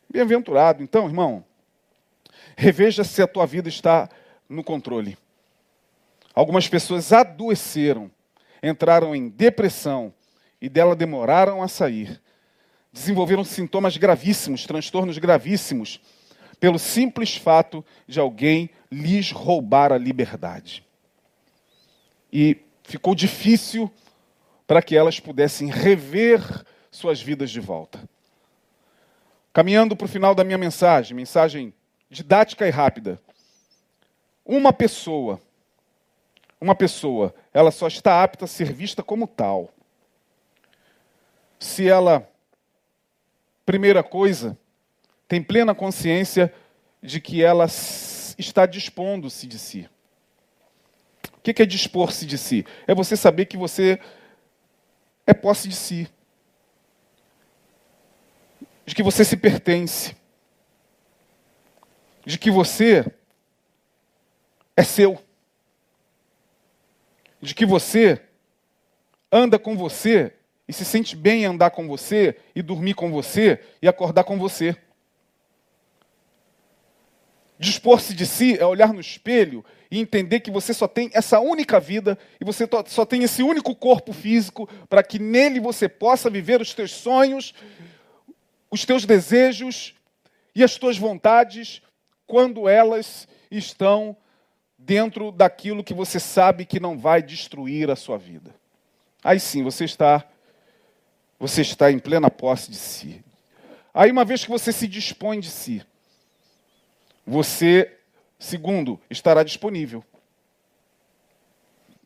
[0.09, 0.81] Bem-aventurado.
[0.83, 1.43] Então, irmão,
[2.55, 4.07] reveja se a tua vida está
[4.47, 5.17] no controle.
[6.33, 8.09] Algumas pessoas adoeceram,
[8.61, 10.13] entraram em depressão
[10.63, 12.21] e dela demoraram a sair.
[12.89, 15.99] Desenvolveram sintomas gravíssimos, transtornos gravíssimos,
[16.57, 20.81] pelo simples fato de alguém lhes roubar a liberdade.
[22.31, 23.91] E ficou difícil
[24.65, 26.41] para que elas pudessem rever
[26.89, 28.01] suas vidas de volta.
[29.51, 31.73] Caminhando para o final da minha mensagem, mensagem
[32.09, 33.19] didática e rápida.
[34.45, 35.41] Uma pessoa,
[36.61, 39.72] uma pessoa, ela só está apta a ser vista como tal.
[41.63, 42.29] Se ela,
[43.65, 44.57] primeira coisa,
[45.29, 46.53] tem plena consciência
[47.01, 47.65] de que ela
[48.37, 49.89] está dispondo-se de si.
[51.37, 52.65] O que é dispor-se de si?
[52.85, 53.97] É você saber que você
[55.25, 56.09] é posse de si.
[58.85, 60.17] De que você se pertence.
[62.25, 63.09] De que você
[64.75, 65.17] é seu.
[67.41, 68.21] De que você
[69.31, 70.33] anda com você
[70.67, 74.37] e se sente bem em andar com você e dormir com você e acordar com
[74.37, 74.75] você.
[77.59, 81.79] Dispor-se de si é olhar no espelho e entender que você só tem essa única
[81.79, 86.59] vida e você só tem esse único corpo físico para que nele você possa viver
[86.59, 87.53] os teus sonhos,
[88.71, 89.93] os teus desejos
[90.55, 91.81] e as tuas vontades
[92.25, 94.17] quando elas estão
[94.77, 98.53] dentro daquilo que você sabe que não vai destruir a sua vida.
[99.23, 100.27] Aí sim, você está
[101.39, 103.23] você está em plena posse de si.
[103.93, 105.85] Aí uma vez que você se dispõe de si,
[107.25, 107.97] você,
[108.39, 110.03] segundo, estará disponível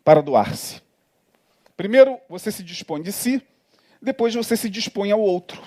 [0.03, 0.81] para doar-se.
[1.75, 3.41] Primeiro, você se dispõe de si,
[4.01, 5.61] depois você se dispõe ao outro.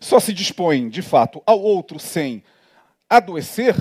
[0.00, 2.42] Só se dispõe, de fato, ao outro sem
[3.08, 3.74] adoecer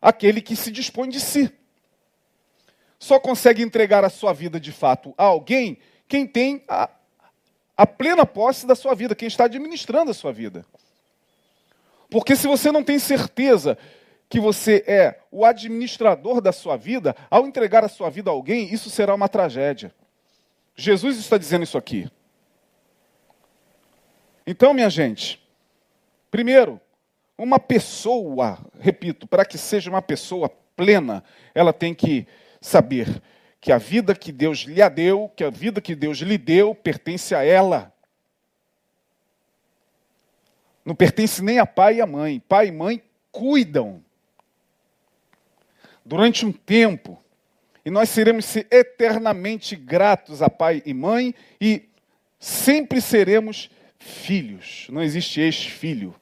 [0.00, 1.50] aquele que se dispõe de si.
[2.98, 6.88] Só consegue entregar a sua vida de fato a alguém quem tem a,
[7.76, 10.64] a plena posse da sua vida, quem está administrando a sua vida.
[12.10, 13.76] Porque se você não tem certeza
[14.28, 18.72] que você é o administrador da sua vida, ao entregar a sua vida a alguém,
[18.72, 19.94] isso será uma tragédia.
[20.74, 22.08] Jesus está dizendo isso aqui.
[24.46, 25.42] Então, minha gente,
[26.30, 26.80] primeiro,
[27.36, 31.22] uma pessoa, repito, para que seja uma pessoa plena,
[31.54, 32.26] ela tem que
[32.60, 33.22] saber
[33.66, 37.34] que a vida que Deus lhe deu, que a vida que Deus lhe deu, pertence
[37.34, 37.92] a ela.
[40.84, 42.38] Não pertence nem a pai e a mãe.
[42.38, 43.02] Pai e mãe
[43.32, 44.04] cuidam
[46.04, 47.20] durante um tempo.
[47.84, 51.88] E nós seremos eternamente gratos a pai e mãe e
[52.38, 54.86] sempre seremos filhos.
[54.90, 56.14] Não existe ex-filho.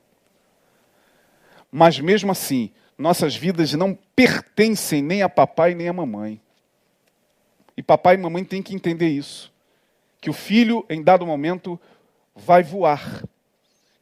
[1.70, 6.40] Mas mesmo assim, nossas vidas não pertencem nem a papai nem a mamãe.
[7.77, 9.53] E papai e mamãe têm que entender isso.
[10.21, 11.79] Que o filho, em dado momento,
[12.35, 13.23] vai voar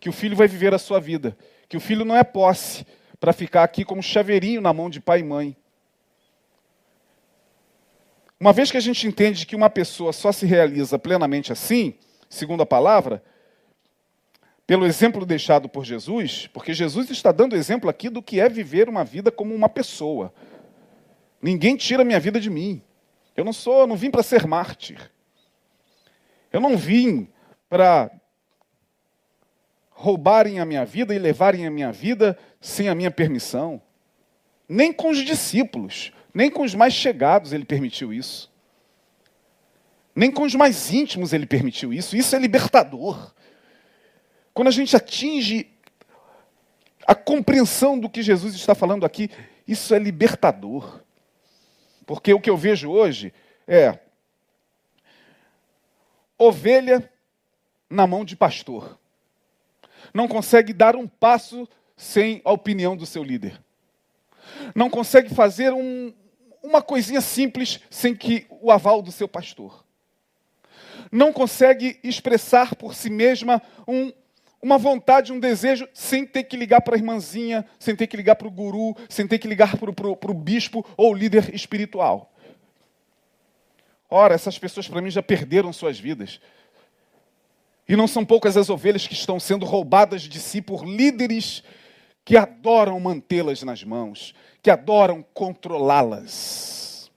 [0.02, 2.84] que o filho vai viver a sua vida, que o filho não é posse
[3.20, 5.56] para ficar aqui como chaveirinho na mão de pai e mãe.
[8.38, 11.94] Uma vez que a gente entende que uma pessoa só se realiza plenamente assim,
[12.28, 13.22] segundo a palavra,
[14.66, 18.88] pelo exemplo deixado por Jesus, porque Jesus está dando exemplo aqui do que é viver
[18.88, 20.34] uma vida como uma pessoa.
[21.40, 22.82] Ninguém tira minha vida de mim.
[23.36, 25.10] Eu não sou, não vim para ser mártir.
[26.52, 27.28] Eu não vim
[27.68, 28.10] para
[29.90, 33.80] roubarem a minha vida e levarem a minha vida sem a minha permissão.
[34.68, 38.50] Nem com os discípulos, nem com os mais chegados ele permitiu isso.
[40.14, 42.16] Nem com os mais íntimos ele permitiu isso.
[42.16, 43.32] Isso é libertador.
[44.52, 45.70] Quando a gente atinge
[47.06, 49.30] a compreensão do que Jesus está falando aqui,
[49.66, 51.01] isso é libertador.
[52.06, 53.32] Porque o que eu vejo hoje
[53.66, 53.98] é
[56.38, 57.10] ovelha
[57.88, 58.98] na mão de pastor
[60.12, 63.60] não consegue dar um passo sem a opinião do seu líder.
[64.74, 66.12] Não consegue fazer um,
[66.62, 69.84] uma coisinha simples sem que o aval do seu pastor.
[71.10, 74.12] Não consegue expressar por si mesma um,
[74.62, 78.36] uma vontade, um desejo, sem ter que ligar para a irmãzinha, sem ter que ligar
[78.36, 82.32] para o guru, sem ter que ligar para o bispo ou líder espiritual.
[84.08, 86.40] Ora, essas pessoas para mim já perderam suas vidas.
[87.88, 91.64] E não são poucas as ovelhas que estão sendo roubadas de si por líderes
[92.24, 94.32] que adoram mantê-las nas mãos,
[94.62, 97.10] que adoram controlá-las,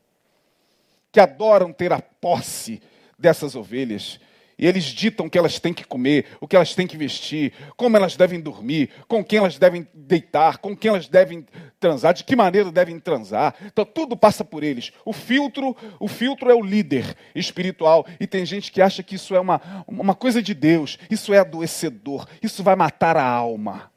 [1.12, 2.82] que adoram ter a posse
[3.20, 4.20] dessas ovelhas
[4.58, 7.52] E eles ditam o que elas têm que comer, o que elas têm que vestir,
[7.76, 11.46] como elas devem dormir, com quem elas devem deitar, com quem elas devem
[11.80, 13.54] transar, de que maneira devem transar.
[13.66, 14.94] Então tudo passa por eles.
[15.04, 18.06] O filtro, o filtro é o líder espiritual.
[18.20, 21.40] E tem gente que acha que isso é uma, uma coisa de Deus, isso é
[21.40, 23.92] adoecedor, isso vai matar a alma.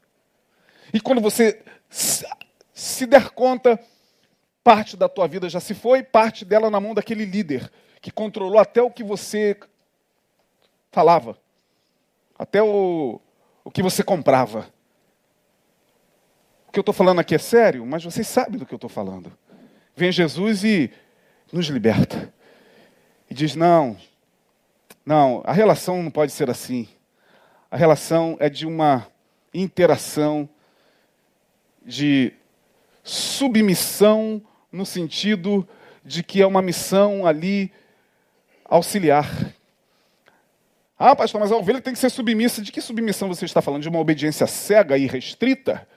[0.93, 1.61] E quando você
[2.73, 3.79] se der conta,
[4.63, 8.59] parte da tua vida já se foi, parte dela na mão daquele líder que controlou
[8.59, 9.57] até o que você
[10.91, 11.37] falava,
[12.37, 13.19] até o,
[13.63, 14.67] o que você comprava.
[16.67, 18.89] O que eu estou falando aqui é sério, mas vocês sabem do que eu estou
[18.89, 19.31] falando.
[19.95, 20.91] Vem Jesus e
[21.51, 22.33] nos liberta.
[23.29, 23.97] E diz: não,
[25.05, 26.87] não, a relação não pode ser assim.
[27.71, 29.07] A relação é de uma
[29.53, 30.47] interação,
[31.83, 32.33] de
[33.03, 35.67] submissão, no sentido
[36.05, 37.71] de que é uma missão ali
[38.65, 39.27] auxiliar.
[41.01, 42.61] Ah, pastor, mas a ovelha tem que ser submissa.
[42.61, 43.81] De que submissão você está falando?
[43.81, 45.87] De uma obediência cega e restrita?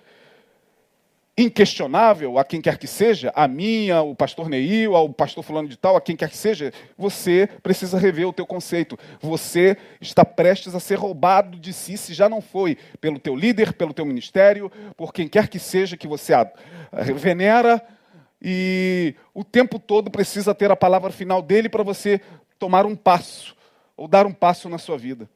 [1.36, 5.76] Inquestionável a quem quer que seja, a minha, o pastor Neil, ao pastor fulano de
[5.76, 8.96] tal, a quem quer que seja, você precisa rever o teu conceito.
[9.20, 13.72] Você está prestes a ser roubado de si, se já não foi, pelo teu líder,
[13.72, 16.32] pelo teu ministério, por quem quer que seja que você
[17.16, 17.82] venera,
[18.40, 22.20] e o tempo todo precisa ter a palavra final dele para você
[22.56, 23.56] tomar um passo
[23.96, 25.28] ou dar um passo na sua vida.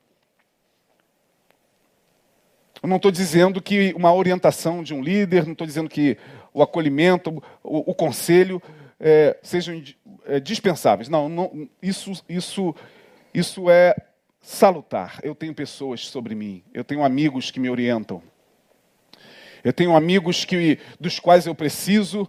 [2.82, 6.16] Eu não estou dizendo que uma orientação de um líder, não estou dizendo que
[6.52, 8.62] o acolhimento, o, o conselho
[9.00, 9.82] é, sejam
[10.24, 11.08] é, dispensáveis.
[11.08, 12.74] Não, não, isso, isso,
[13.32, 13.94] isso é
[14.40, 15.18] salutar.
[15.22, 18.22] Eu tenho pessoas sobre mim, eu tenho amigos que me orientam.
[19.64, 22.28] Eu tenho amigos que, dos quais eu preciso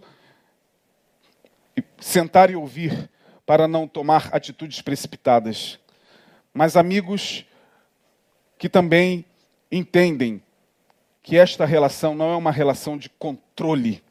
[2.00, 3.08] sentar e ouvir
[3.46, 5.78] para não tomar atitudes precipitadas
[6.52, 7.44] mas amigos
[8.58, 9.24] que também
[9.70, 10.42] entendem
[11.22, 14.02] que esta relação não é uma relação de controle,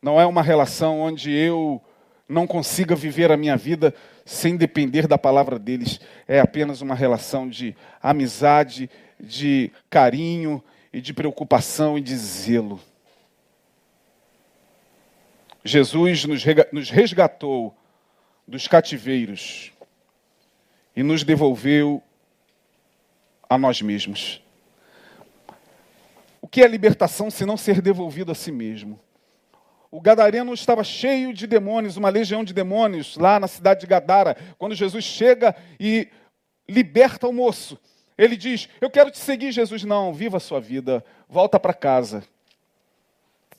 [0.00, 1.82] não é uma relação onde eu
[2.28, 7.48] não consiga viver a minha vida sem depender da palavra deles, é apenas uma relação
[7.48, 8.88] de amizade,
[9.20, 12.80] de carinho e de preocupação e de zelo.
[15.64, 17.74] Jesus nos resgatou
[18.46, 19.72] dos cativeiros
[20.96, 22.02] e nos devolveu
[23.48, 24.42] a nós mesmos.
[26.40, 29.00] O que é libertação se não ser devolvido a si mesmo?
[29.90, 34.36] O gadareno estava cheio de demônios, uma legião de demônios lá na cidade de Gadara.
[34.58, 36.08] Quando Jesus chega e
[36.68, 37.78] liberta o moço,
[38.18, 39.84] ele diz: Eu quero te seguir, Jesus.
[39.84, 42.24] Não, viva a sua vida, volta para casa.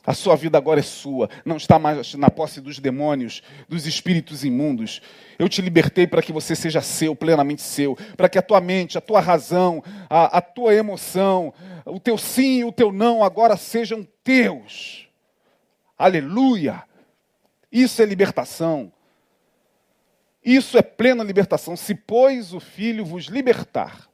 [0.06, 4.46] A sua vida agora é sua, não está mais na posse dos demônios, dos espíritos
[4.46, 5.02] imundos.
[5.40, 8.98] Eu te libertei para que você seja seu, plenamente seu, para que a tua mente,
[8.98, 11.54] a tua razão, a, a tua emoção,
[11.86, 15.08] o teu sim e o teu não agora sejam teus.
[15.98, 16.84] Aleluia!
[17.72, 18.92] Isso é libertação.
[20.44, 21.76] Isso é plena libertação.
[21.76, 24.08] Se, pois, o Filho vos libertar,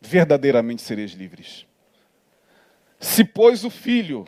[0.00, 1.66] verdadeiramente sereis livres.
[3.06, 4.26] Se pôs o filho,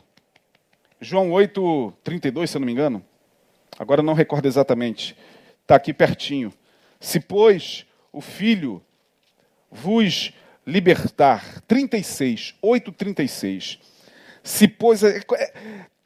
[1.00, 3.04] João 8, 32, se eu não me engano,
[3.76, 5.16] agora não recordo exatamente,
[5.60, 6.54] está aqui pertinho.
[7.00, 8.80] Se pôs o filho
[9.68, 10.32] vos
[10.64, 13.80] libertar, 36, 8, 36.
[14.44, 15.52] Se pôs, está é,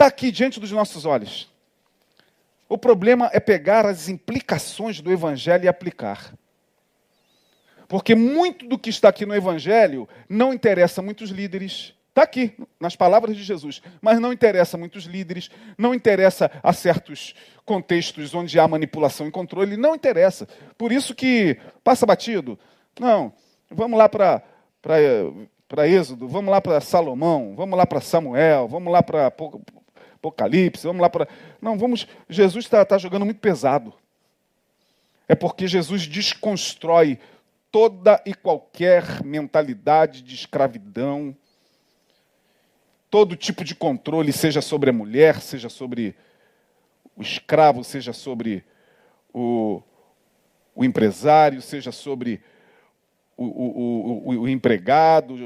[0.00, 1.48] é, aqui diante dos nossos olhos.
[2.68, 6.34] O problema é pegar as implicações do Evangelho e aplicar.
[7.86, 12.52] Porque muito do que está aqui no Evangelho não interessa a muitos líderes, Está aqui,
[12.78, 13.80] nas palavras de Jesus.
[14.02, 17.34] Mas não interessa a muitos líderes, não interessa a certos
[17.64, 20.46] contextos onde há manipulação e controle, não interessa.
[20.76, 22.58] Por isso que passa batido.
[23.00, 23.32] Não,
[23.70, 24.42] vamos lá para
[25.88, 29.32] Êxodo, vamos lá para Salomão, vamos lá para Samuel, vamos lá para
[30.14, 31.26] Apocalipse, vamos lá para.
[31.62, 32.06] Não, vamos.
[32.28, 33.90] Jesus está tá jogando muito pesado.
[35.26, 37.18] É porque Jesus desconstrói
[37.70, 41.34] toda e qualquer mentalidade de escravidão
[43.12, 46.16] todo tipo de controle, seja sobre a mulher, seja sobre
[47.14, 48.64] o escravo, seja sobre
[49.34, 49.82] o,
[50.74, 52.40] o empresário, seja sobre
[53.36, 55.36] o, o, o, empregado,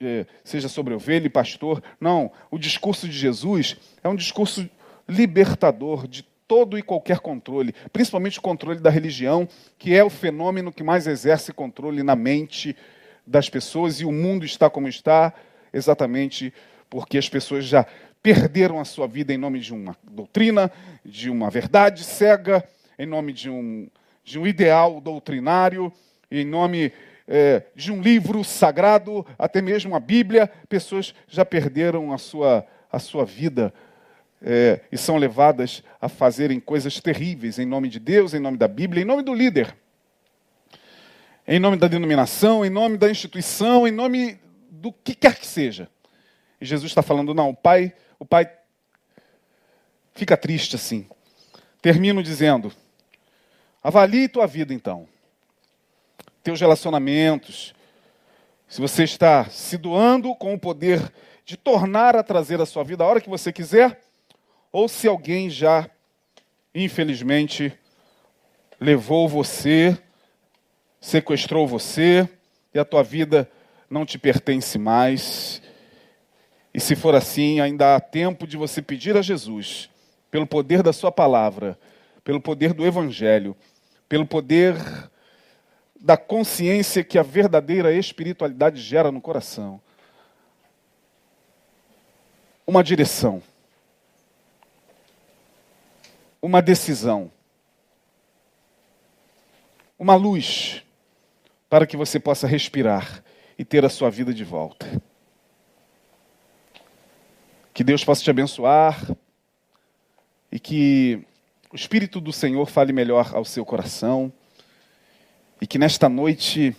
[0.00, 1.82] é, seja sobre ovelha e pastor.
[2.00, 4.70] Não, o discurso de Jesus é um discurso
[5.08, 10.72] libertador de todo e qualquer controle, principalmente o controle da religião, que é o fenômeno
[10.72, 12.76] que mais exerce controle na mente
[13.26, 15.34] das pessoas, e o mundo está como está,
[15.72, 16.54] exatamente
[16.88, 17.86] porque as pessoas já
[18.22, 20.70] perderam a sua vida em nome de uma doutrina,
[21.04, 22.66] de uma verdade cega,
[22.98, 23.88] em nome de, um,
[24.24, 25.92] de um ideal doutrinário,
[26.30, 26.92] em nome
[27.28, 32.98] é, de um livro sagrado, até mesmo a Bíblia, pessoas já perderam a sua, a
[32.98, 33.72] sua vida
[34.42, 38.68] é, e são levadas a fazerem coisas terríveis em nome de Deus, em nome da
[38.68, 39.74] Bíblia, em nome do líder,
[41.46, 44.38] em nome da denominação, em nome da instituição, em nome
[44.70, 45.88] do que quer que seja.
[46.60, 48.50] E Jesus está falando, não, o pai, o pai
[50.14, 51.08] fica triste assim.
[51.82, 52.72] Termino dizendo:
[53.82, 55.08] avalie tua vida então
[56.46, 57.74] teus relacionamentos,
[58.68, 61.12] se você está se doando com o poder
[61.44, 64.00] de tornar a trazer a sua vida a hora que você quiser,
[64.70, 65.90] ou se alguém já,
[66.72, 67.76] infelizmente,
[68.78, 69.98] levou você,
[71.00, 72.28] sequestrou você
[72.72, 73.50] e a tua vida
[73.90, 75.60] não te pertence mais.
[76.76, 79.88] E se for assim, ainda há tempo de você pedir a Jesus,
[80.30, 81.78] pelo poder da Sua palavra,
[82.22, 83.56] pelo poder do Evangelho,
[84.06, 84.76] pelo poder
[85.98, 89.80] da consciência que a verdadeira espiritualidade gera no coração.
[92.66, 93.42] Uma direção.
[96.42, 97.32] Uma decisão.
[99.98, 100.82] Uma luz
[101.70, 103.24] para que você possa respirar
[103.58, 104.86] e ter a sua vida de volta.
[107.76, 109.06] Que Deus possa te abençoar
[110.50, 111.22] e que
[111.70, 114.32] o Espírito do Senhor fale melhor ao seu coração.
[115.60, 116.74] E que nesta noite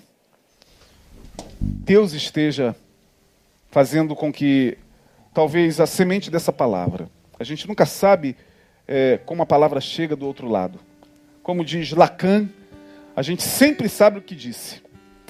[1.62, 2.76] Deus esteja
[3.70, 4.76] fazendo com que
[5.36, 7.08] talvez a semente dessa palavra,
[7.40, 8.36] a gente nunca sabe
[8.88, 10.80] é, como a palavra chega do outro lado.
[11.44, 12.50] Como diz Lacan,
[13.16, 14.82] a gente sempre sabe o que disse,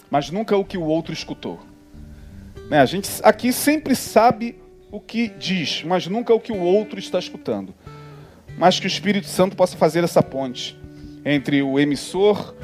[0.10, 1.60] mas nunca o que o outro escutou.
[2.70, 2.80] Né?
[2.80, 7.20] A gente aqui sempre sabe o que diz, mas nunca o que o outro está
[7.20, 7.74] escutando.
[8.58, 10.78] Mas que o Espírito Santo possa fazer essa ponte
[11.24, 12.56] entre o emissor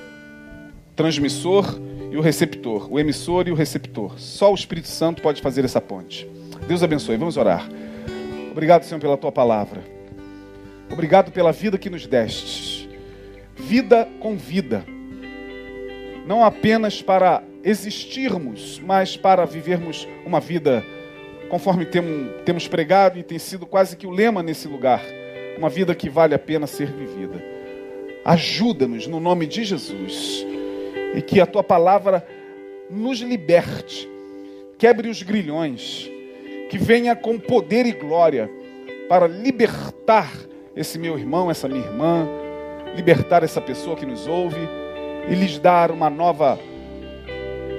[0.96, 1.80] transmissor
[2.12, 4.20] e o receptor, o emissor e o receptor.
[4.20, 6.28] Só o Espírito Santo pode fazer essa ponte.
[6.68, 7.18] Deus abençoe.
[7.18, 7.68] Vamos orar.
[8.52, 9.84] Obrigado, Senhor, pela tua palavra.
[10.92, 12.90] Obrigado pela vida que nos deste.
[13.56, 14.86] Vida com vida.
[16.28, 20.86] Não apenas para existirmos, mas para vivermos uma vida
[21.54, 25.04] conforme temos pregado e tem sido quase que o lema nesse lugar.
[25.56, 27.40] Uma vida que vale a pena ser vivida.
[28.26, 30.44] Ajuda-nos no nome de Jesus
[31.14, 32.26] e que a tua palavra
[32.90, 34.10] nos liberte,
[34.80, 36.10] quebre os grilhões,
[36.72, 38.50] que venha com poder e glória
[39.08, 40.34] para libertar
[40.76, 42.28] esse meu irmão, essa minha irmã,
[42.96, 44.68] libertar essa pessoa que nos ouve
[45.30, 46.58] e lhes dar uma nova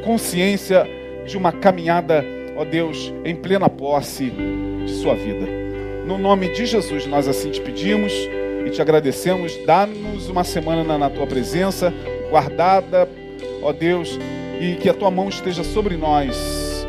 [0.04, 0.86] consciência
[1.26, 2.24] de uma caminhada,
[2.56, 4.30] ó Deus, em plena posse
[4.84, 5.46] de sua vida.
[6.06, 8.12] No nome de Jesus, nós assim te pedimos
[8.66, 9.56] e te agradecemos.
[9.64, 11.92] Dá-nos uma semana na tua presença,
[12.30, 13.08] guardada
[13.64, 14.18] ó Deus,
[14.60, 16.86] e que a tua mão esteja sobre nós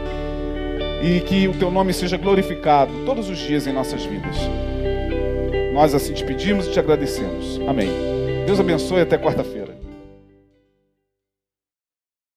[1.01, 4.35] e que o teu nome seja glorificado todos os dias em nossas vidas.
[5.73, 7.59] Nós assim te pedimos e te agradecemos.
[7.67, 7.89] Amém.
[8.45, 9.64] Deus abençoe até quarta-feira.